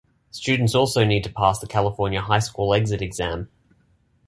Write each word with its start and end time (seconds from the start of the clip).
Students 0.31 0.73
also 0.73 1.03
need 1.05 1.23
to 1.25 1.29
pass 1.31 1.59
the 1.59 1.67
California 1.67 2.19
High 2.21 2.39
School 2.39 2.73
Exit 2.73 3.03
Exam. 3.03 3.49